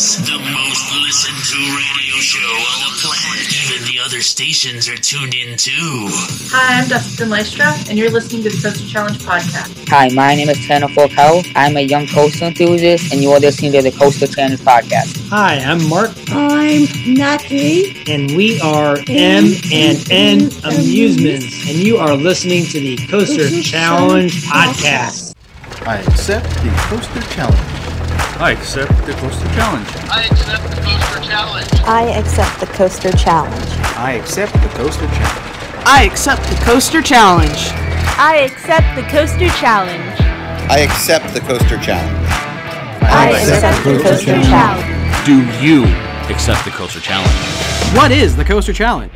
[0.00, 3.52] Podcast, the most listened to radio show on the planet.
[3.64, 6.08] Even the other stations are tuned in too.
[6.50, 9.88] Hi, I'm Dustin Lystra, and you're listening to the Coaster Challenge podcast.
[9.88, 11.46] Hi, my name is Tanner Forkel.
[11.54, 15.28] I'm a young coaster enthusiast, and you are listening to the Coaster Challenge podcast.
[15.28, 17.94] Hi, I'm Mark, I'm Natalie.
[18.06, 24.32] and we are M and N Amusements, and you are listening to the Coaster Challenge
[24.44, 25.34] podcast.
[25.86, 27.69] I accept the coaster challenge.
[28.40, 29.86] I accept the coaster challenge.
[30.08, 31.68] I accept the coaster challenge.
[31.84, 33.70] I accept the coaster challenge.
[33.94, 35.84] I accept the coaster challenge.
[35.84, 37.58] I accept the coaster challenge.
[38.16, 40.20] I accept the coaster challenge.
[40.70, 42.28] I accept the coaster challenge.
[43.02, 45.26] I accept the coaster challenge.
[45.26, 45.84] Do you
[46.34, 47.94] accept the coaster challenge?
[47.94, 49.12] What is the coaster challenge?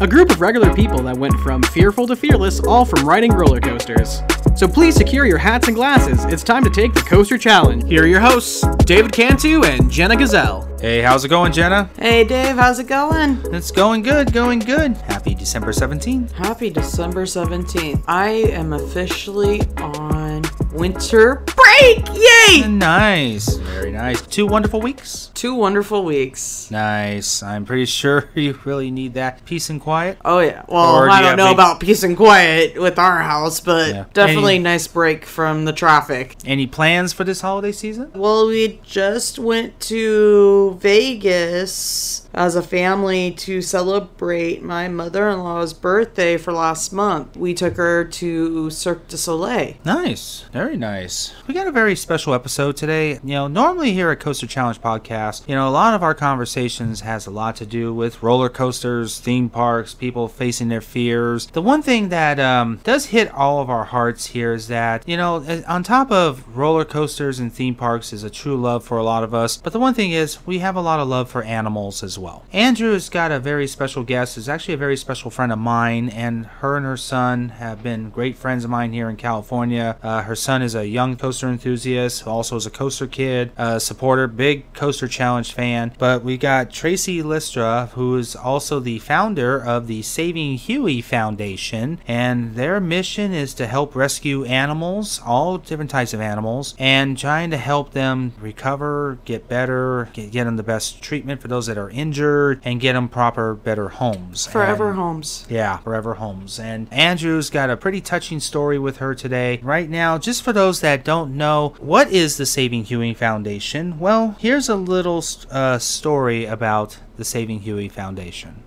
[0.00, 3.58] A group of regular people that went from fearful to fearless, all from riding roller
[3.58, 4.20] coasters.
[4.56, 6.24] So please secure your hats and glasses.
[6.24, 7.84] It's time to take the coaster challenge.
[7.84, 10.68] Here are your hosts, David Cantu and Jenna Gazelle.
[10.80, 11.90] Hey, how's it going, Jenna?
[11.98, 13.40] Hey Dave, how's it going?
[13.52, 14.96] It's going good, going good.
[14.96, 16.30] Happy December 17th.
[16.32, 18.02] Happy December 17th.
[18.06, 22.06] I am officially on winter break!
[22.14, 22.66] Yay!
[22.68, 24.20] Nice, very nice.
[24.22, 25.30] Two wonderful weeks.
[25.34, 26.70] Two wonderful weeks.
[26.70, 27.42] Nice.
[27.42, 30.18] I'm pretty sure you really need that peace and quiet.
[30.24, 30.64] Oh yeah.
[30.68, 33.88] Well, Or I you don't know big- about peace and quiet with our house, but
[33.94, 34.04] Yeah.
[34.12, 36.36] definitely Any- nice break from the traffic.
[36.44, 38.10] Any plans for this holiday season?
[38.14, 46.52] Well, we just went to Vegas as a family to celebrate my mother-in-law's birthday for
[46.52, 47.36] last month.
[47.36, 49.74] We took her to Cirque du Soleil.
[49.84, 51.34] Nice, very nice.
[51.46, 53.20] We got a very special episode today.
[53.22, 57.02] You know, normally here at Coaster Challenge Podcast, you know, a lot of our conversations
[57.02, 61.46] has a lot to do with roller coasters, theme parks, people facing their fears.
[61.46, 65.16] The one thing that um, does hit all of our hearts here is that, you
[65.16, 68.98] know, eh, on top of roller coasters and theme parks is a true love for
[68.98, 69.58] a lot of us.
[69.58, 72.44] But the one thing is, we have a lot of love for animals as well.
[72.52, 74.36] Andrew's got a very special guest.
[74.36, 78.10] Is actually a very special friend of mine, and her and her son have been
[78.10, 79.96] great friends of mine here in California.
[80.02, 84.26] Uh, her son is a young coaster enthusiast, also is a coaster kid, uh, supporter,
[84.26, 85.92] big coaster challenge fan.
[85.98, 92.00] But we got Tracy Listra, who is also the founder of the Saving Huey Foundation,
[92.08, 97.50] and their mission is to help rescue animals, all different types of animals, and trying
[97.50, 101.76] to help them recover, get better, get, get them the best treatment for those that
[101.76, 104.46] are injured, and get them proper, better homes.
[104.46, 105.46] Forever And- Homes.
[105.50, 106.58] yeah, Forever Homes.
[106.58, 109.60] And Andrew's got a pretty touching story with her today.
[109.62, 113.98] Right now, just for those that don't know, what is the Saving Huey Foundation?
[113.98, 118.62] Well, here's a little uh, story about the Saving Huey Foundation.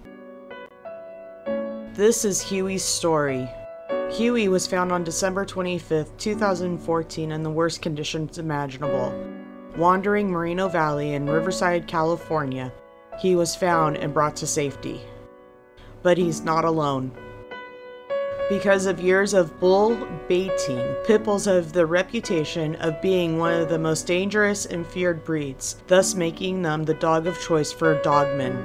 [1.93, 3.49] This is Huey's story.
[4.11, 9.13] Huey was found on December 25th, 2014, in the worst conditions imaginable.
[9.77, 12.73] Wandering Moreno Valley in Riverside, California,
[13.19, 15.01] he was found and brought to safety.
[16.01, 17.11] But he's not alone.
[18.51, 19.95] Because of years of bull
[20.27, 25.23] baiting, pit bulls have the reputation of being one of the most dangerous and feared
[25.23, 28.61] breeds, thus making them the dog of choice for dogmen.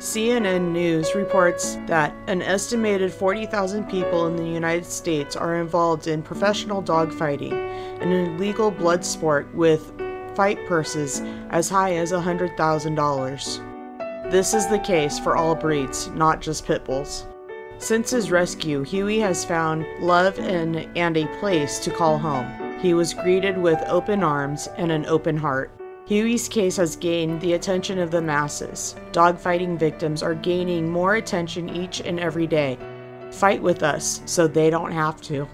[0.00, 6.20] CNN News reports that an estimated 40,000 people in the United States are involved in
[6.20, 9.92] professional dog fighting, an illegal blood sport with
[10.34, 14.32] fight purses as high as $100,000.
[14.32, 17.28] This is the case for all breeds, not just pit bulls.
[17.80, 22.78] Since his rescue, Huey has found love and, and a place to call home.
[22.80, 25.70] He was greeted with open arms and an open heart.
[26.06, 28.96] Huey's case has gained the attention of the masses.
[29.12, 32.78] Dogfighting victims are gaining more attention each and every day.
[33.30, 35.46] Fight with us so they don't have to.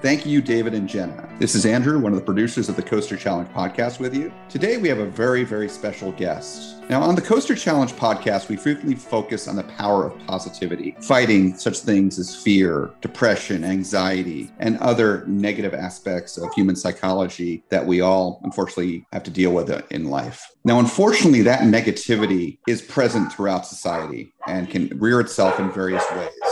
[0.00, 1.28] Thank you, David and Jenna.
[1.40, 4.32] This is Andrew, one of the producers of the Coaster Challenge podcast with you.
[4.48, 6.76] Today, we have a very, very special guest.
[6.88, 11.56] Now, on the Coaster Challenge podcast, we frequently focus on the power of positivity, fighting
[11.56, 18.00] such things as fear, depression, anxiety, and other negative aspects of human psychology that we
[18.00, 20.48] all, unfortunately, have to deal with in life.
[20.64, 26.47] Now, unfortunately, that negativity is present throughout society and can rear itself in various ways.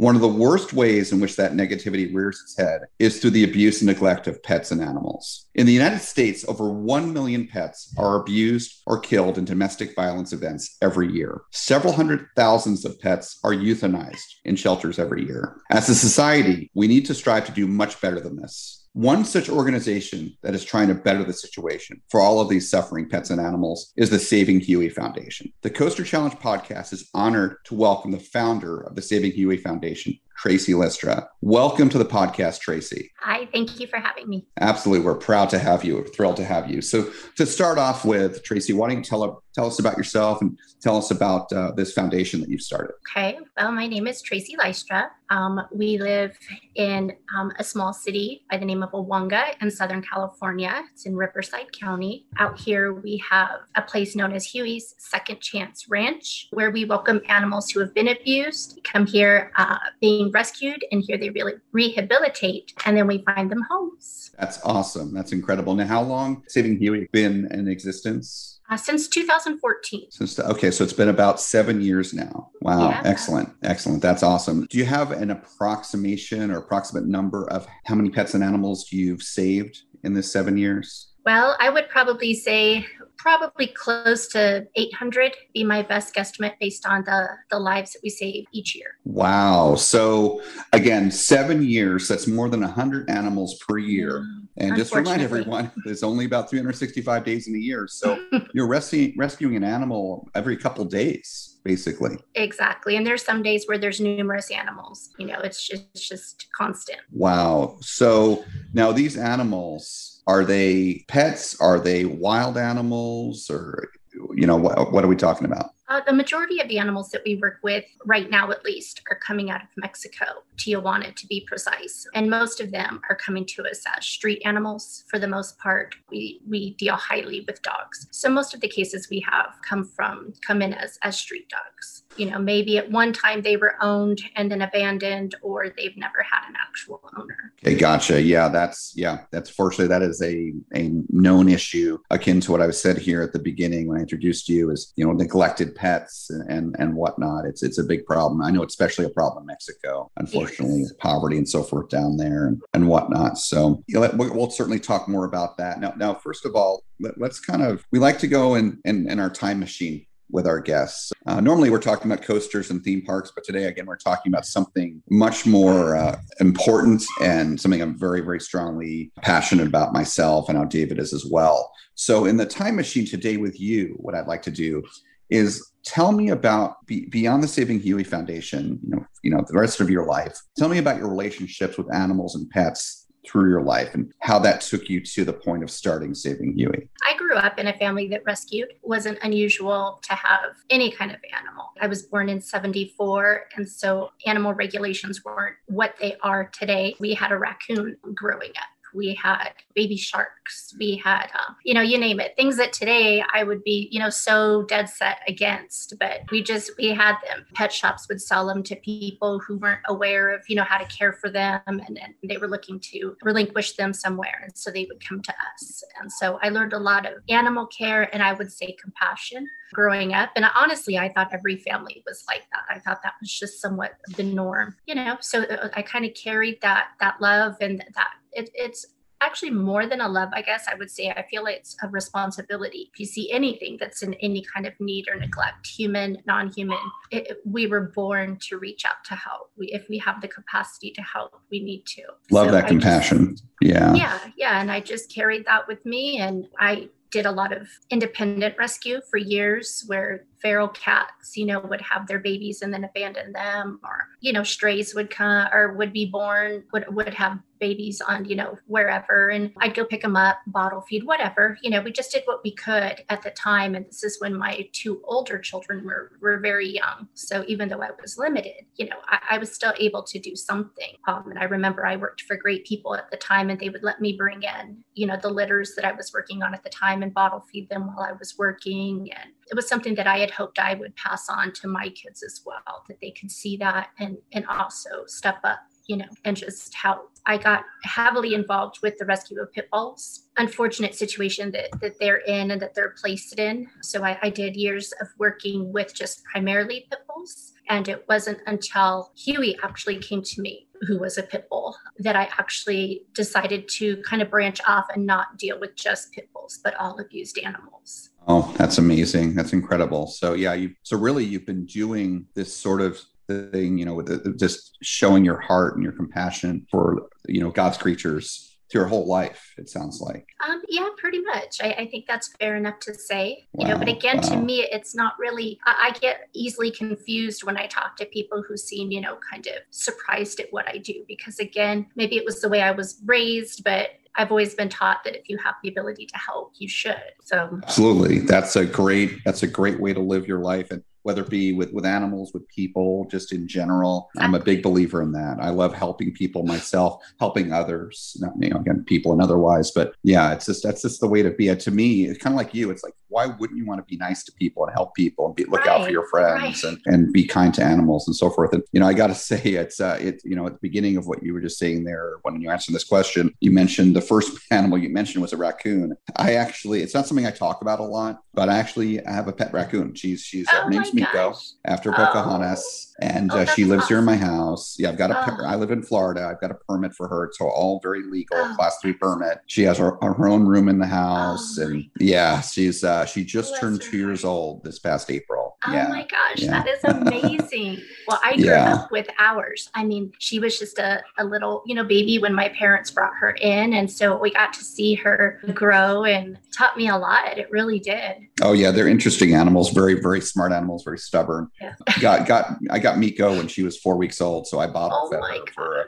[0.00, 3.44] One of the worst ways in which that negativity rears its head is through the
[3.44, 5.44] abuse and neglect of pets and animals.
[5.54, 10.32] In the United States, over 1 million pets are abused or killed in domestic violence
[10.32, 11.42] events every year.
[11.50, 15.56] Several hundred thousands of pets are euthanized in shelters every year.
[15.68, 18.79] As a society, we need to strive to do much better than this.
[18.94, 23.08] One such organization that is trying to better the situation for all of these suffering
[23.08, 25.52] pets and animals is the Saving Huey Foundation.
[25.62, 30.18] The Coaster Challenge podcast is honored to welcome the founder of the Saving Huey Foundation,
[30.38, 31.28] Tracy Listra.
[31.40, 33.12] Welcome to the podcast, Tracy.
[33.20, 34.44] Hi, thank you for having me.
[34.60, 35.04] Absolutely.
[35.04, 35.94] We're proud to have you.
[35.94, 36.82] We're Thrilled to have you.
[36.82, 40.58] So to start off with, Tracy, why don't you tell tell us about yourself and
[40.80, 42.94] tell us about uh, this foundation that you've started?
[43.16, 43.38] Okay.
[43.56, 45.12] Well, my name is Tracy Lystra.
[45.30, 46.36] Um, we live
[46.74, 50.82] in um, a small city by the name of Aguanga in Southern California.
[50.92, 52.26] It's in Riverside County.
[52.38, 57.20] Out here, we have a place known as Huey's Second Chance Ranch, where we welcome
[57.28, 62.72] animals who have been abused, come here uh, being rescued, and here they really rehabilitate,
[62.84, 64.32] and then we find them homes.
[64.36, 65.14] That's awesome.
[65.14, 65.76] That's incredible.
[65.76, 68.59] Now, how long Saving Huey been in existence?
[68.70, 70.06] Uh, since 2014.
[70.12, 72.50] Since the, okay, so it's been about seven years now.
[72.62, 73.02] Wow, Yeah.
[73.04, 74.00] excellent, excellent.
[74.00, 74.64] That's awesome.
[74.70, 79.22] Do you have an approximation or approximate number of how many pets and animals you've
[79.22, 81.08] saved in this seven years?
[81.26, 82.86] Well, I would probably say
[83.20, 88.08] probably close to 800 be my best guesstimate based on the the lives that we
[88.08, 88.96] save each year.
[89.04, 89.74] Wow.
[89.74, 92.08] So again, seven years.
[92.08, 94.20] That's more than hundred animals per year.
[94.20, 97.86] Mm, and just remind everyone, there's only about 365 days in a year.
[97.88, 98.18] So
[98.54, 102.16] you're rescuing rescuing an animal every couple days, basically.
[102.34, 102.96] Exactly.
[102.96, 105.10] And there's some days where there's numerous animals.
[105.18, 107.00] You know, it's just, it's just constant.
[107.12, 107.76] Wow.
[107.80, 111.60] So now these animals, are they pets?
[111.60, 113.50] Are they wild animals?
[113.50, 113.90] Or,
[114.34, 115.70] you know, what, what are we talking about?
[115.88, 119.18] Uh, the majority of the animals that we work with right now, at least, are
[119.18, 120.24] coming out of Mexico,
[120.56, 122.06] Tijuana to be precise.
[122.14, 125.02] And most of them are coming to us as street animals.
[125.08, 128.06] For the most part, we, we deal highly with dogs.
[128.12, 131.99] So most of the cases we have come from come in as, as street dogs.
[132.16, 136.22] You know, maybe at one time they were owned and then abandoned, or they've never
[136.28, 137.52] had an actual owner.
[137.64, 138.20] Okay, gotcha.
[138.20, 142.70] Yeah, that's yeah, that's fortunately that is a a known issue akin to what I
[142.70, 146.50] said here at the beginning when I introduced you is you know neglected pets and
[146.50, 147.44] and, and whatnot.
[147.46, 148.42] It's it's a big problem.
[148.42, 150.10] I know it's especially a problem in Mexico.
[150.16, 153.38] Unfortunately, poverty and so forth down there and, and whatnot.
[153.38, 155.80] So you know, we'll, we'll certainly talk more about that.
[155.80, 159.08] Now, now first of all, let, let's kind of we like to go in in,
[159.08, 161.12] in our time machine with our guests.
[161.26, 164.46] Uh, normally, we're talking about coasters and theme parks, but today, again, we're talking about
[164.46, 170.58] something much more uh, important and something I'm very, very strongly passionate about myself, and
[170.58, 171.70] how David is as well.
[171.94, 174.82] So, in the time machine today with you, what I'd like to do
[175.30, 178.78] is tell me about be, beyond the Saving Huey Foundation.
[178.82, 180.38] You know, you know, the rest of your life.
[180.56, 184.60] Tell me about your relationships with animals and pets through your life and how that
[184.60, 186.88] took you to the point of starting Saving Huey.
[187.06, 188.70] I grew up in a family that rescued.
[188.70, 191.70] It wasn't unusual to have any kind of animal.
[191.80, 196.96] I was born in 74, and so animal regulations weren't what they are today.
[196.98, 198.68] We had a raccoon growing up.
[198.94, 200.74] We had baby sharks.
[200.78, 202.34] We had, uh, you know, you name it.
[202.36, 205.94] Things that today I would be, you know, so dead set against.
[205.98, 207.46] But we just, we had them.
[207.54, 210.86] Pet shops would sell them to people who weren't aware of, you know, how to
[210.86, 211.60] care for them.
[211.66, 214.42] And, and they were looking to relinquish them somewhere.
[214.44, 215.82] And so they would come to us.
[216.00, 220.14] And so I learned a lot of animal care and I would say compassion growing
[220.14, 220.30] up.
[220.36, 222.62] And honestly, I thought every family was like that.
[222.68, 225.16] I thought that was just somewhat the norm, you know.
[225.20, 228.86] So uh, I kind of carried that that love and that it, it's
[229.22, 232.88] actually more than a love i guess i would say i feel it's a responsibility
[232.92, 236.78] if you see anything that's in any kind of need or neglect human non-human
[237.10, 240.28] it, it- we were born to reach out to help we, if we have the
[240.28, 243.36] capacity to help we need to Love So that I just- compassion.
[243.60, 243.92] yeah.
[243.94, 244.60] yeah, yeah.
[244.60, 246.18] And I just carried that with me.
[246.18, 251.60] And I did a lot of independent rescue for years where feral cats, you know,
[251.60, 255.74] would have their babies and then abandon them, or, you know, strays would come or
[255.74, 259.28] would be born, would, would have babies on, you know, wherever.
[259.28, 261.58] And I'd go pick them up, bottle feed, whatever.
[261.62, 263.74] You know, we just did what we could at the time.
[263.74, 267.06] And this is when my two older children were, were very young.
[267.14, 270.34] So even though I was limited, you know, I, I was still able to do
[270.34, 270.94] something.
[271.06, 273.82] Um, and I remember I worked for great people at the time and they would
[273.82, 276.70] let me bring in, you know, the litters that I was working on at the
[276.70, 279.10] time and bottle feed them while I was working.
[279.12, 282.22] And it was something that I had hoped I would pass on to my kids
[282.22, 286.36] as well, that they could see that and, and also step up you know, and
[286.36, 290.28] just how I got heavily involved with the rescue of pit bulls.
[290.36, 293.66] Unfortunate situation that, that they're in and that they're placed in.
[293.82, 297.54] So I, I did years of working with just primarily pit bulls.
[297.68, 302.14] And it wasn't until Huey actually came to me, who was a pit bull, that
[302.14, 306.60] I actually decided to kind of branch off and not deal with just pit bulls,
[306.62, 308.09] but all abused animals.
[308.28, 309.34] Oh, that's amazing.
[309.34, 310.06] That's incredible.
[310.06, 314.06] So yeah, you so really you've been doing this sort of thing, you know, with
[314.06, 319.06] the, just showing your heart and your compassion for you know God's creatures your whole
[319.06, 319.54] life.
[319.58, 320.26] It sounds like.
[320.46, 321.60] Um, yeah, pretty much.
[321.62, 323.46] I, I think that's fair enough to say.
[323.58, 325.58] You know, but Wow, again, to me, it's not really.
[325.66, 329.46] I, I get easily confused when I talk to people who seem, you know, kind
[329.46, 333.00] of surprised at what I do because again, maybe it was the way I was
[333.04, 333.90] raised, but.
[334.16, 337.00] I've always been taught that if you have the ability to help, you should.
[337.22, 338.18] So Absolutely.
[338.18, 341.52] That's a great that's a great way to live your life and whether it be
[341.52, 344.10] with with animals, with people, just in general.
[344.18, 345.38] I'm a big believer in that.
[345.40, 349.70] I love helping people myself, helping others, not you know, again, people and otherwise.
[349.70, 351.54] But yeah, it's just that's just the way to be.
[351.54, 352.70] To me, it's kind of like you.
[352.70, 355.34] It's like why wouldn't you want to be nice to people and help people and
[355.34, 356.78] be, look out for your friends right.
[356.86, 358.52] and, and be kind to animals and so forth?
[358.52, 360.96] And you know, I got to say, it's uh, it you know, at the beginning
[360.96, 364.00] of what you were just saying there when you answered this question, you mentioned the
[364.00, 365.96] first animal you mentioned was a raccoon.
[366.16, 369.32] I actually, it's not something I talk about a lot, but I actually have a
[369.32, 369.94] pet raccoon.
[369.94, 371.52] She's she's Oh her name's Meeko oh gosh.
[371.64, 371.96] after Oh.
[371.96, 374.76] Pocahontas, and Oh, uh, she lives here in my house.
[374.78, 375.14] Yeah, I've got a.
[375.14, 375.46] per- Oh.
[375.46, 376.26] I live in Florida.
[376.30, 377.30] I've got a permit for her.
[377.34, 378.54] So all very legal, Oh.
[378.56, 379.38] class three permit.
[379.46, 383.24] She has her, her own room in the house, Oh, and yeah, she's uh, she
[383.24, 385.56] just Bless turned two years old this past April.
[385.66, 385.88] Oh yeah.
[385.88, 386.62] my gosh, Yeah.
[386.62, 387.82] that is amazing.
[388.08, 388.74] well, I grew Yeah.
[388.74, 389.68] up with ours.
[389.74, 393.12] I mean, she was just a, a little, you know, baby when my parents brought
[393.20, 393.74] her in.
[393.74, 397.36] And so we got to see her grow and taught me a lot.
[397.38, 398.16] It really did.
[398.42, 399.70] Oh yeah, they're interesting animals.
[399.70, 400.82] Very very smart animals.
[400.82, 401.48] Very stubborn.
[401.60, 401.74] Yeah.
[402.00, 405.10] got got I got Meeko when she was four weeks old, so I bottle Oh
[405.10, 405.86] fed her for a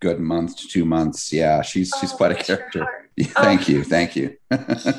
[0.00, 1.32] good month to two months.
[1.32, 2.86] Yeah, she's she's Oh, quite a character.
[3.16, 3.42] Yeah, Oh.
[3.42, 4.34] thank you, thank you.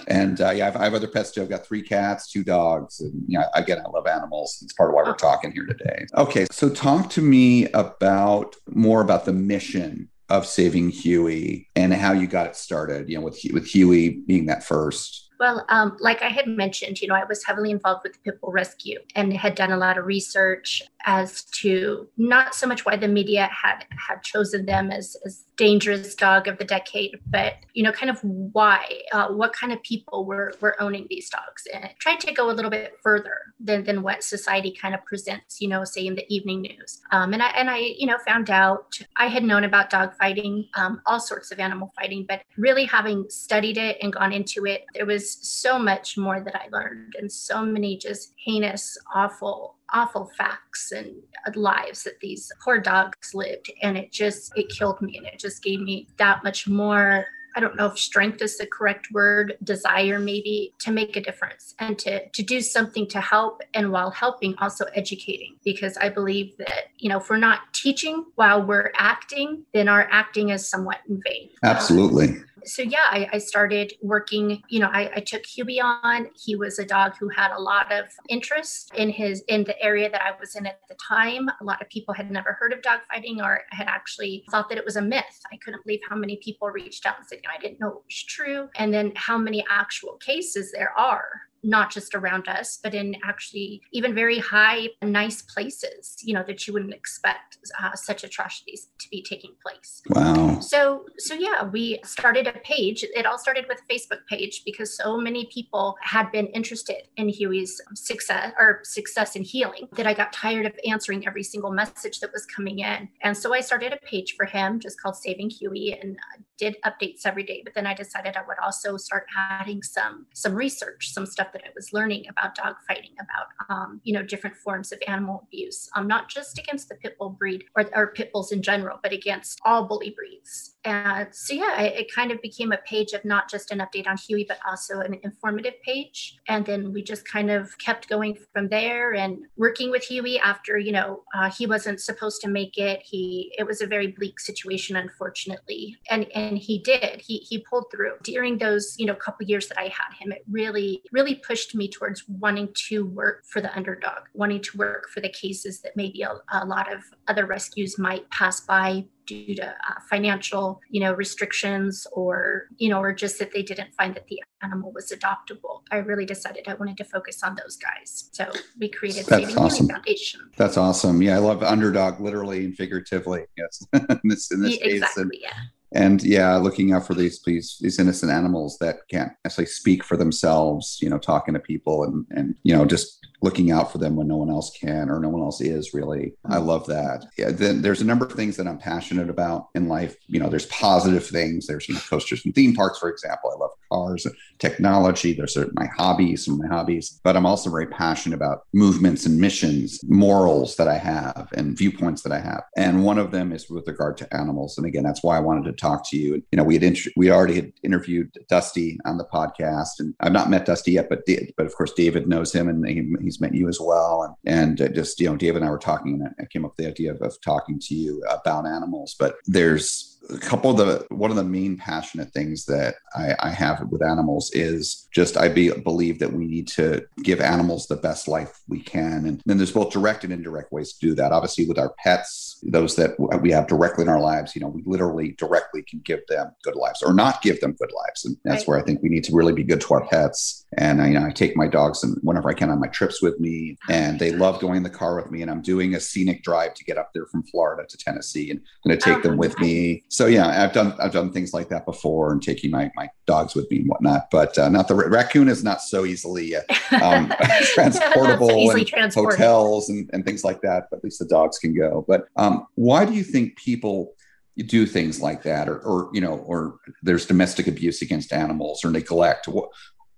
[0.07, 1.41] and uh, yeah, I've, I have other pets too.
[1.41, 4.59] I've got three cats, two dogs, and yeah, again, I love animals.
[4.61, 6.05] It's part of why we're talking here today.
[6.15, 12.11] Okay, so talk to me about more about the mission of saving Huey and how
[12.11, 13.09] you got it started.
[13.09, 15.29] You know, with with Huey being that first.
[15.41, 18.53] Well, um, like I had mentioned, you know, I was heavily involved with the Pitbull
[18.53, 23.07] Rescue and had done a lot of research as to not so much why the
[23.07, 27.91] media had had chosen them as, as dangerous dog of the decade, but you know,
[27.91, 32.19] kind of why, uh, what kind of people were were owning these dogs, and tried
[32.19, 35.83] to go a little bit further than than what society kind of presents, you know,
[35.83, 37.01] say in the evening news.
[37.11, 40.67] Um, and I and I, you know, found out I had known about dog fighting,
[40.75, 44.85] um, all sorts of animal fighting, but really having studied it and gone into it,
[44.95, 50.31] there was so much more that I learned, and so many just heinous, awful awful
[50.37, 51.15] facts and
[51.55, 55.63] lives that these poor dogs lived and it just it killed me and it just
[55.63, 60.19] gave me that much more I don't know if strength is the correct word, desire
[60.19, 64.55] maybe to make a difference and to to do something to help and while helping
[64.59, 69.65] also educating because I believe that you know if we're not teaching while we're acting
[69.73, 71.49] then our acting is somewhat in vain.
[71.63, 72.37] Absolutely.
[72.65, 74.61] So yeah, I, I started working.
[74.69, 76.29] You know, I, I took Huey on.
[76.35, 80.09] He was a dog who had a lot of interest in his in the area
[80.09, 81.49] that I was in at the time.
[81.49, 84.77] A lot of people had never heard of dog fighting or had actually thought that
[84.77, 85.41] it was a myth.
[85.51, 87.89] I couldn't believe how many people reached out and said, you know, I didn't know
[87.89, 92.79] it was true, and then how many actual cases there are not just around us,
[92.81, 97.95] but in actually even very high, nice places, you know, that you wouldn't expect uh,
[97.95, 100.01] such atrocities to be taking place.
[100.09, 100.59] Wow.
[100.59, 103.03] So, so yeah, we started a page.
[103.03, 107.29] It all started with a Facebook page because so many people had been interested in
[107.29, 112.19] Huey's success or success in healing that I got tired of answering every single message
[112.19, 113.09] that was coming in.
[113.21, 116.77] And so I started a page for him just called Saving Huey and uh, did
[116.85, 117.61] updates every day.
[117.63, 121.63] But then I decided I would also start adding some some research, some stuff that
[121.65, 125.89] I was learning about dog fighting, about um, you know different forms of animal abuse,
[125.95, 129.13] um, not just against the pit bull breed or, or pit bulls in general, but
[129.13, 130.75] against all bully breeds.
[130.83, 134.07] And so yeah, it, it kind of became a page of not just an update
[134.07, 136.37] on Huey, but also an informative page.
[136.47, 140.77] And then we just kind of kept going from there and working with Huey after
[140.77, 143.01] you know uh, he wasn't supposed to make it.
[143.03, 147.21] He it was a very bleak situation, unfortunately, and and he did.
[147.21, 150.31] He he pulled through during those you know couple years that I had him.
[150.31, 155.09] It really really pushed me towards wanting to work for the underdog, wanting to work
[155.09, 159.55] for the cases that maybe a, a lot of other rescues might pass by due
[159.55, 164.15] to uh, financial you know restrictions or you know or just that they didn't find
[164.15, 168.29] that the animal was adoptable i really decided i wanted to focus on those guys
[168.31, 169.87] so we created That's saving awesome.
[169.87, 171.21] Foundation That's awesome.
[171.21, 173.45] Yeah, I love underdog literally and figuratively.
[173.55, 175.53] Yes, in this in this Yeah, case, exactly and, yeah
[175.93, 180.15] and yeah, looking out for these these these innocent animals that can't actually speak for
[180.15, 180.99] themselves.
[181.01, 184.27] You know, talking to people and and you know just looking out for them when
[184.27, 186.33] no one else can or no one else is really.
[186.45, 186.67] I mm-hmm.
[186.67, 187.25] love that.
[187.37, 190.15] Yeah then there's a number of things that i'm passionate about in life.
[190.27, 191.67] You know there's positive things.
[191.67, 193.51] There's you know coasters and theme parks for example.
[193.53, 195.33] I love cars and technology.
[195.33, 197.19] There's certain my hobbies some of my hobbies.
[197.23, 202.21] But i'm also very passionate about movements and missions morals that i have and viewpoints
[202.23, 202.63] that i have.
[202.77, 204.77] And one of them is with regard to animals.
[204.77, 206.41] And again that's why i wanted to talk to you.
[206.51, 209.99] You know we had int- we already had interviewed dusty on the podcast.
[209.99, 211.21] And i've not met dusty yet but
[211.57, 214.35] but of course david knows him and he, he's met you as well.
[214.45, 216.85] And and just you know david and i were talking and i came up with
[216.85, 221.05] the idea of, of talking to you about animals but there's a couple of the
[221.13, 225.49] one of the main passionate things that I, I have with animals is just I
[225.49, 229.57] be, believe that we need to give animals the best life we can, and then
[229.57, 231.31] there's both direct and indirect ways to do that.
[231.31, 234.83] Obviously, with our pets, those that we have directly in our lives, you know, we
[234.85, 238.61] literally directly can give them good lives or not give them good lives, and that's
[238.61, 238.67] right.
[238.67, 240.65] where I think we need to really be good to our pets.
[240.77, 243.21] And I, you know, I take my dogs and whenever I can on my trips
[243.21, 245.99] with me, and they love going in the car with me, and I'm doing a
[245.99, 249.23] scenic drive to get up there from Florida to Tennessee, and I'm going to take
[249.23, 250.03] them oh, with me.
[250.09, 253.55] So yeah, I've done I've done things like that before, and taking my my dogs
[253.55, 254.27] with me and whatnot.
[254.31, 256.61] But uh, not the raccoon is not so easily uh,
[257.01, 257.31] um,
[257.73, 260.87] transportable so easily and hotels and, and things like that.
[260.89, 262.03] But at least the dogs can go.
[262.07, 264.13] But um, why do you think people
[264.57, 268.91] do things like that, or, or you know, or there's domestic abuse against animals or
[268.91, 269.47] neglect?
[269.47, 269.69] What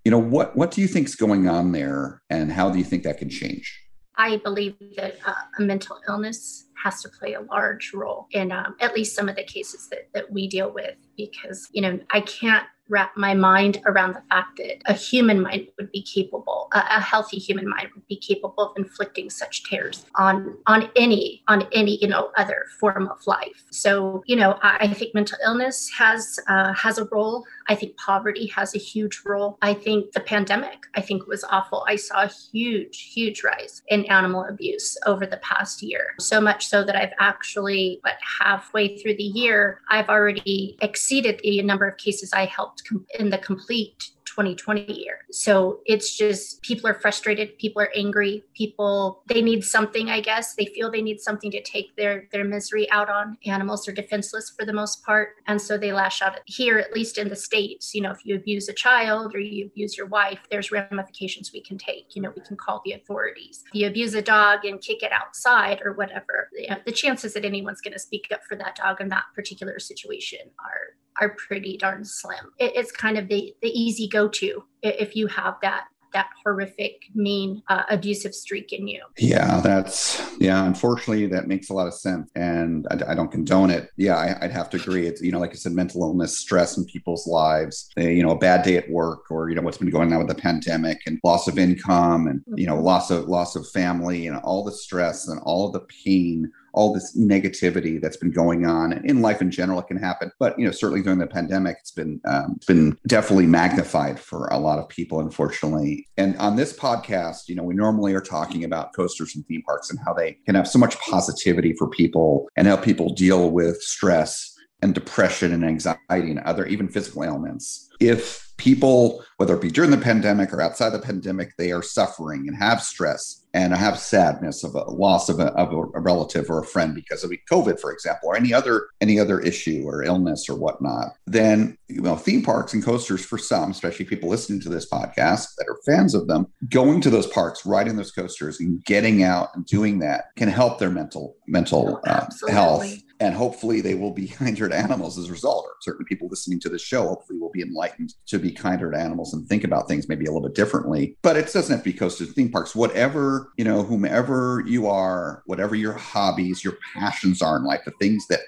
[0.05, 2.83] you know, what what do you think is going on there, and how do you
[2.83, 3.79] think that can change?
[4.15, 8.75] I believe that uh, a mental illness has to play a large role in um,
[8.81, 12.19] at least some of the cases that, that we deal with because you know i
[12.21, 16.79] can't wrap my mind around the fact that a human mind would be capable, a,
[16.79, 21.65] a, healthy human mind would be capable of inflicting such tears on on any on
[21.71, 23.63] any you know other form of life.
[23.71, 27.45] So you know I, I think mental illness has uh, has a role.
[27.67, 29.57] I think poverty has a huge role.
[29.61, 31.85] I think the pandemic I think was awful.
[31.87, 36.13] I saw a huge huge rise in animal abuse over the past year.
[36.19, 41.61] So much so that I've actually, but halfway through the year, I've already exceeded the
[41.61, 42.83] number of cases I helped
[43.19, 45.19] in the complete 2020 year.
[45.31, 50.55] So it's just people are frustrated, people are angry, people they need something, I guess.
[50.55, 53.37] They feel they need something to take their their misery out on.
[53.45, 56.39] Animals are defenseless for the most part, and so they lash out.
[56.45, 59.67] Here, at least in the states, you know, if you abuse a child or you
[59.67, 62.15] abuse your wife, there's ramifications we can take.
[62.15, 63.63] You know, we can call the authorities.
[63.67, 67.33] If you abuse a dog and kick it outside or whatever, you know, the chances
[67.33, 71.35] that anyone's going to speak up for that dog in that particular situation are are
[71.47, 72.51] pretty darn slim.
[72.59, 77.03] It, it's kind of the the easy go to if you have that that horrific,
[77.13, 79.01] mean, uh, abusive streak in you.
[79.17, 80.65] Yeah, that's yeah.
[80.65, 83.89] Unfortunately, that makes a lot of sense, and I, I don't condone it.
[83.97, 85.07] Yeah, I, would have to agree.
[85.07, 87.89] It's you know, like I said, mental illness, stress in people's lives.
[87.95, 90.19] They, you know, a bad day at work, or you know, what's been going on
[90.19, 94.27] with the pandemic, and loss of income, and you know, loss of loss of family,
[94.27, 98.93] and all the stress and all the pain all this negativity that's been going on
[99.05, 99.79] in life in general.
[99.79, 102.97] It can happen, but you know, certainly during the pandemic, it's been um, it's been
[103.07, 106.07] definitely magnified for a lot of people, unfortunately.
[106.17, 109.89] And on this podcast, you know, we normally are talking about coasters and theme parks
[109.89, 113.81] and how they can have so much positivity for people and help people deal with
[113.81, 117.89] stress and depression and anxiety and other even physical ailments.
[118.01, 122.47] If people, whether it be during the pandemic or outside the pandemic, they are suffering
[122.47, 126.49] and have stress and I have sadness of a loss of a, of a relative
[126.49, 130.03] or a friend because of COVID, for example, or any other any other issue or
[130.03, 134.59] illness or whatnot, then you know theme parks and coasters for some, especially people listening
[134.61, 138.59] to this podcast that are fans of them, going to those parks, riding those coasters,
[138.59, 143.33] and getting out and doing that can help their mental mental oh, uh, health and
[143.33, 145.65] hopefully they will be kinder to animals as a result.
[145.65, 148.97] Or certainly people listening to this show hopefully will be enlightened to be kinder to
[148.97, 151.17] animals and think about things maybe a little bit differently.
[151.21, 152.75] But it doesn't have to be coastal theme parks.
[152.75, 157.91] Whatever, you know, whomever you are, whatever your hobbies, your passions are in life, the
[157.99, 158.41] things that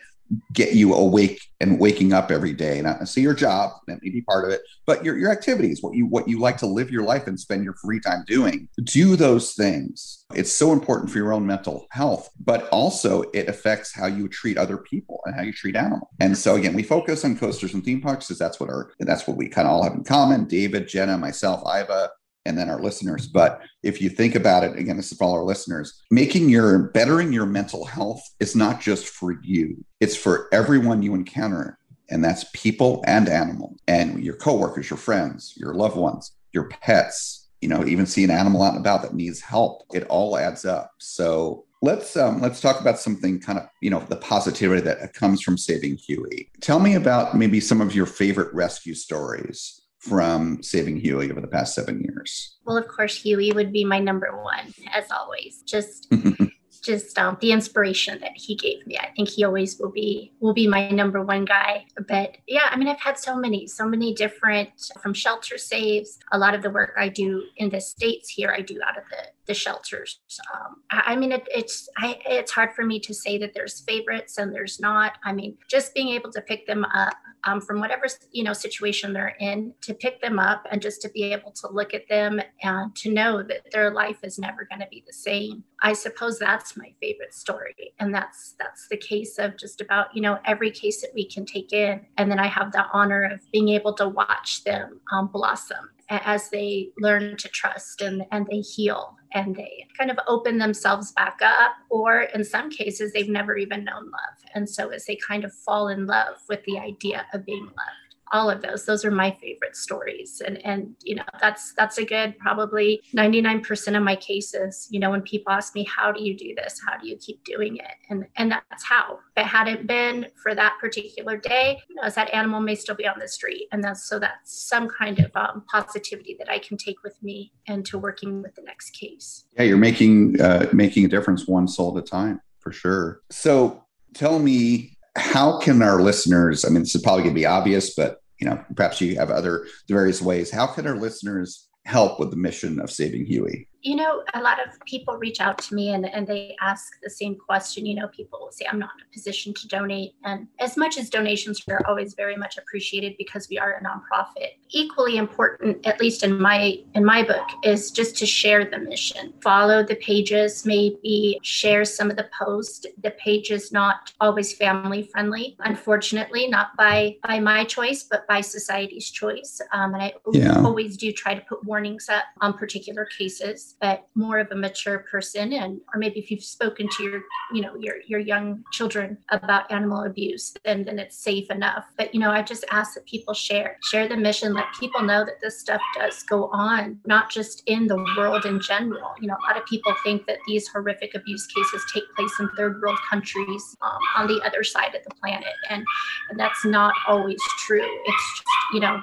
[0.53, 2.79] get you awake and waking up every day.
[2.79, 5.81] And I see your job, that may be part of it, but your, your activities,
[5.81, 8.67] what you what you like to live your life and spend your free time doing.
[8.83, 10.25] Do those things.
[10.33, 14.57] It's so important for your own mental health, but also it affects how you treat
[14.57, 16.09] other people and how you treat animals.
[16.19, 19.27] And so again, we focus on coasters and theme parks because that's what our that's
[19.27, 20.45] what we kind of all have in common.
[20.45, 22.09] David, Jenna, myself, Iva,
[22.45, 23.27] and then our listeners.
[23.27, 26.79] But if you think about it, again, this is for all our listeners, making your
[26.89, 31.77] bettering your mental health is not just for you, it's for everyone you encounter.
[32.09, 37.41] And that's people and animals, and your coworkers, your friends, your loved ones, your pets.
[37.61, 39.85] You know, even see an animal out and about that needs help.
[39.91, 40.91] It all adds up.
[40.99, 45.41] So let's um, let's talk about something kind of you know the positivity that comes
[45.41, 46.51] from saving Huey.
[46.61, 51.47] Tell me about maybe some of your favorite rescue stories from saving Huey over the
[51.47, 52.57] past seven years?
[52.65, 55.63] Well, of course, Huey would be my number one, as always.
[55.65, 56.13] Just
[56.85, 58.97] just um, the inspiration that he gave me.
[58.97, 61.85] I think he always will be will be my number one guy.
[62.07, 64.69] But yeah, I mean, I've had so many, so many different
[65.01, 66.19] from shelter saves.
[66.31, 69.03] A lot of the work I do in the states here, I do out of
[69.09, 70.19] the the shelters.
[70.53, 73.81] Um, I, I mean, it, it's I, it's hard for me to say that there's
[73.81, 75.13] favorites and there's not.
[75.23, 79.13] I mean, just being able to pick them up um, from whatever you know situation
[79.13, 82.41] they're in, to pick them up and just to be able to look at them
[82.63, 85.63] and to know that their life is never going to be the same.
[85.81, 90.21] I suppose that's my favorite story, and that's that's the case of just about you
[90.21, 93.39] know every case that we can take in, and then I have the honor of
[93.51, 98.59] being able to watch them um, blossom as they learn to trust and, and they
[98.59, 103.57] heal and they kind of open themselves back up, or in some cases, they've never
[103.57, 104.51] even known love.
[104.53, 108.04] And so, as they kind of fall in love with the idea of being loved
[108.35, 108.85] all of those.
[108.85, 110.41] Those are my favorite stories.
[110.45, 115.09] And and you know that's that's a good probably 99% of my cases you know
[115.09, 116.79] when people ask me how do you do this?
[116.85, 117.95] How do you keep doing it?
[118.09, 119.19] And and that's how.
[119.35, 123.07] If it hadn't been for that particular day you know that animal may still be
[123.07, 123.67] on the street.
[123.71, 127.51] And that's so that's some kind of um, positivity that i can take with me
[127.67, 129.45] into working with the next case.
[129.57, 133.21] Yeah you're making uh, making a difference one soul at a time for sure.
[133.29, 137.45] So tell me how can our listeners i mean this is probably going to be
[137.45, 140.51] obvious but you know perhaps you have other various ways.
[140.51, 144.57] How can our listeners help with the mission of saving huey you know, a lot
[144.59, 147.85] of people reach out to me and, and they ask the same question.
[147.85, 150.15] You know, people will say, I'm not in a position to donate.
[150.23, 154.53] And as much as donations are always very much appreciated because we are a nonprofit,
[154.69, 159.33] equally important, at least in my in my book, is just to share the mission.
[159.43, 162.87] Follow the pages, maybe share some of the posts.
[163.03, 168.41] The page is not always family friendly, unfortunately, not by by my choice, but by
[168.41, 169.61] society's choice.
[169.73, 170.63] Um, and I yeah.
[170.63, 174.99] always do try to put warnings up on particular cases but more of a mature
[174.99, 177.21] person and or maybe if you've spoken to your
[177.53, 181.85] you know your your young children about animal abuse then then it's safe enough.
[181.97, 185.25] But you know i just ask that people share share the mission let people know
[185.25, 189.11] that this stuff does go on not just in the world in general.
[189.19, 192.49] You know a lot of people think that these horrific abuse cases take place in
[192.57, 195.83] third world countries um, on the other side of the planet and,
[196.29, 197.87] and that's not always true.
[198.05, 199.01] It's just you know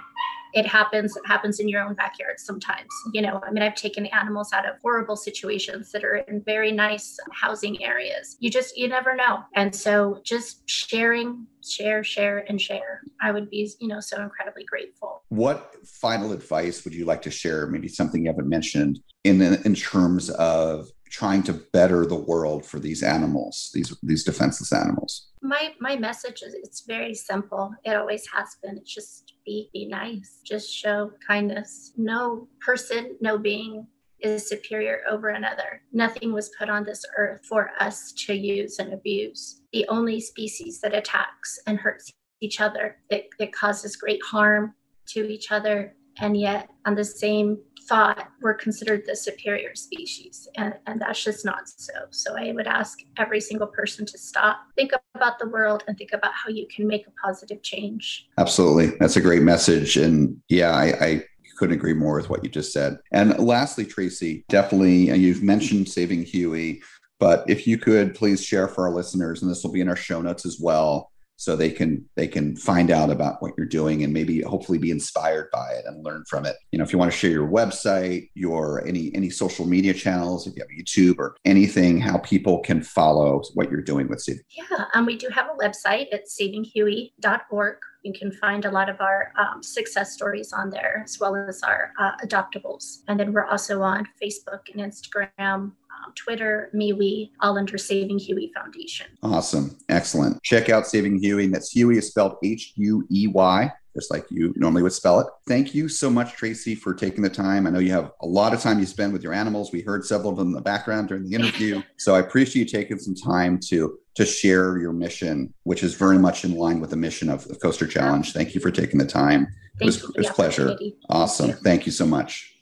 [0.55, 4.07] it happens it happens in your own backyard sometimes you know i mean i've taken
[4.07, 8.37] animals out of horrible situations that are in very nice housing areas.
[8.41, 9.41] You just you never know.
[9.55, 14.65] And so just sharing share share and share i would be you know so incredibly
[14.65, 15.23] grateful.
[15.29, 17.67] What final advice would you like to share?
[17.67, 22.81] Maybe something you haven't mentioned in in terms of trying to better the world for
[22.81, 25.29] these animals, these these defenseless animals?
[25.43, 27.75] My my message is it's very simple.
[27.85, 28.79] It always has been.
[28.79, 30.41] It's just be be nice.
[30.45, 31.93] Just show kindness.
[31.97, 33.87] No person, no being
[34.21, 35.83] is superior over another.
[35.93, 39.63] Nothing was put on this earth for us to use and abuse.
[39.73, 44.75] The only species that attacks and hurts each other, that, that causes great harm
[45.09, 50.75] to each other, and yet on the same thought we're considered the superior species and,
[50.87, 51.93] and that's just not so.
[52.11, 56.13] So i would ask every single person to stop think about the world and think
[56.13, 58.29] about how you can make a positive change.
[58.39, 58.97] Absolutely.
[59.01, 61.25] That's a great message and yeah i, I
[61.59, 62.99] couldn't agree more with what you just said.
[63.13, 66.83] And lastly tracy definitely uh, you've mentioned saving huey
[67.19, 69.97] but if you could please share for our listeners and this will be in our
[69.97, 71.12] show notes as well
[71.43, 74.91] so they can they can find out about what you're doing and maybe hopefully be
[74.91, 76.57] inspired by it and learn from it.
[76.71, 80.47] You know if you want to share your website your any any social media channels
[80.47, 84.43] if you have youtube or anything how people can follow what you're doing with saving
[84.51, 89.01] yeah um, we do have a website at savinghuey.org you can find a lot of
[89.01, 93.03] our um, success stories on there as well as our uh, adoptables.
[93.07, 95.73] And then we're also on facebook and instagram
[96.05, 99.07] Um, Twitter, MeWe, all under Saving Huey Foundation.
[99.23, 99.77] Awesome.
[99.89, 100.43] Excellent.
[100.43, 101.45] Check out Saving Huey.
[101.45, 105.21] And that's Huey is spelled H U E Y just like you normally would spell
[105.21, 105.27] it.
[105.47, 107.67] Thank you so much, Tracy, for taking the time.
[107.67, 109.73] I know you have a lot of time you spend with your animals.
[109.73, 111.83] We heard several of them in the background during the interview.
[111.99, 116.19] so I appreciate you taking some time to to share your mission, which is very
[116.19, 118.31] much in line with the mission of the Coaster Challenge.
[118.33, 119.47] Thank you for taking the time.
[119.79, 120.79] Thank it was, it was a pleasure.
[121.09, 121.47] Awesome.
[121.47, 121.63] Thank you.
[121.63, 122.55] Thank you so much.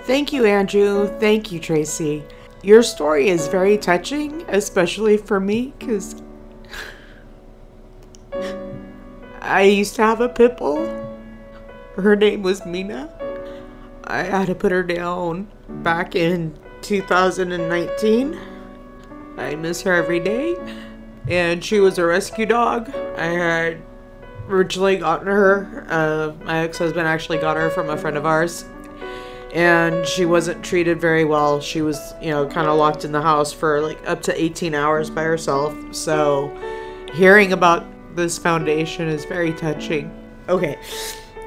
[0.00, 1.08] Thank you, Andrew.
[1.18, 2.22] Thank you, Tracy.
[2.64, 6.22] Your story is very touching, especially for me, because
[9.42, 10.78] I used to have a pit bull.
[11.96, 13.12] Her name was Mina.
[14.04, 18.40] I had to put her down back in 2019.
[19.36, 20.56] I miss her every day.
[21.28, 22.88] And she was a rescue dog.
[23.18, 23.82] I had
[24.48, 25.84] originally gotten her.
[25.90, 28.64] Uh, my ex husband actually got her from a friend of ours
[29.54, 31.60] and she wasn't treated very well.
[31.60, 34.74] She was, you know, kind of locked in the house for like up to 18
[34.74, 35.76] hours by herself.
[35.94, 36.52] So,
[37.14, 37.86] hearing about
[38.16, 40.12] this foundation is very touching.
[40.48, 40.76] Okay.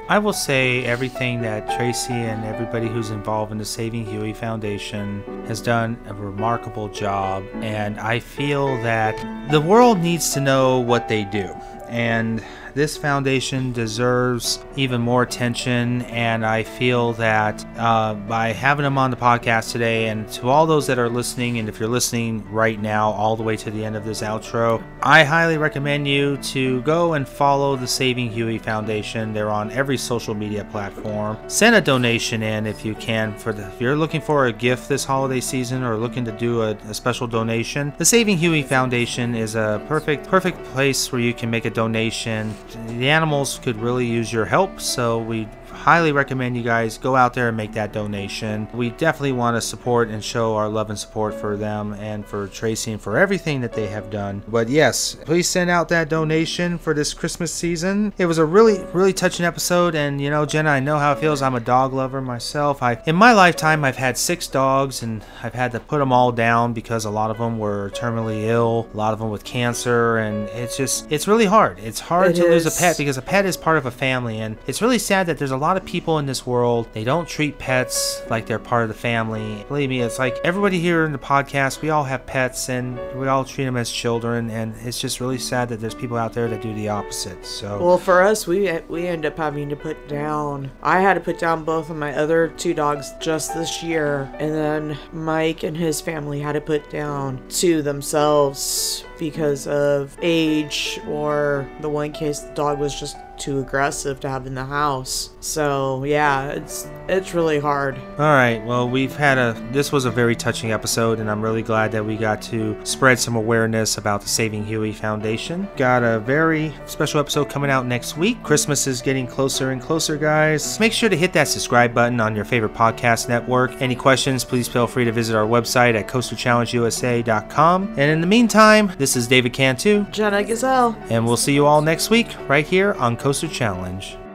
[0.08, 5.22] I will say everything that Tracy and everybody who's involved in the Saving Huey Foundation
[5.46, 11.08] has done a remarkable job, and I feel that the world needs to know what
[11.08, 11.54] they do.
[11.88, 12.42] And
[12.78, 19.10] this foundation deserves even more attention, and I feel that uh, by having them on
[19.10, 22.80] the podcast today, and to all those that are listening, and if you're listening right
[22.80, 26.80] now, all the way to the end of this outro, I highly recommend you to
[26.82, 29.32] go and follow the Saving Huey Foundation.
[29.32, 31.36] They're on every social media platform.
[31.48, 33.36] Send a donation in if you can.
[33.38, 36.62] For the, if you're looking for a gift this holiday season or looking to do
[36.62, 41.34] a, a special donation, the Saving Huey Foundation is a perfect perfect place where you
[41.34, 42.54] can make a donation
[42.86, 47.34] the animals could really use your help, so we highly recommend you guys go out
[47.34, 48.68] there and make that donation.
[48.74, 52.48] We definitely want to support and show our love and support for them and for
[52.48, 54.42] Tracy and for everything that they have done.
[54.48, 58.12] But yes, please send out that donation for this Christmas season.
[58.18, 61.18] It was a really, really touching episode, and you know, Jenna, I know how it
[61.18, 61.42] feels.
[61.42, 62.82] I'm a dog lover myself.
[62.82, 66.32] I, in my lifetime, I've had six dogs, and I've had to put them all
[66.32, 70.18] down because a lot of them were terminally ill, a lot of them with cancer,
[70.18, 71.78] and it's just, it's really hard.
[71.78, 74.38] It's hard It to lose a pet because a pet is part of a family,
[74.38, 77.28] and it's really sad that there's a lot of people in this world they don't
[77.28, 79.64] treat pets like they're part of the family.
[79.68, 83.28] Believe me, it's like everybody here in the podcast, we all have pets, and we
[83.28, 86.48] all treat them as children, and it's just really sad that there's people out there
[86.48, 87.44] that do the opposite.
[87.44, 87.82] So.
[87.82, 90.70] Well, for us, we we end up having to put down.
[90.82, 94.54] I had to put down both of my other two dogs just this year, and
[94.54, 101.68] then Mike and his family had to put down two themselves because of age, or
[101.80, 105.30] the one case the dog was just too aggressive to have in the house.
[105.40, 107.96] So yeah, it's it's really hard.
[107.96, 108.62] All right.
[108.64, 109.54] Well, we've had a.
[109.72, 113.18] This was a very touching episode, and I'm really glad that we got to spread
[113.18, 115.68] some awareness about the Saving Huey Foundation.
[115.76, 118.42] Got a very special episode coming out next week.
[118.42, 120.78] Christmas is getting closer and closer, guys.
[120.80, 123.80] Make sure to hit that subscribe button on your favorite podcast network.
[123.80, 127.82] Any questions, please feel free to visit our website at coasterchallengeusa.com.
[127.96, 130.96] And in the meantime, this is David Cantu, Jenna Gazelle.
[131.10, 134.27] and we'll see you all next week right here on Coaster Challenge.